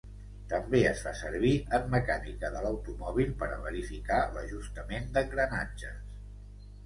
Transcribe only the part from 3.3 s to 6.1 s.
per a verificar l'ajustament d'engranatges.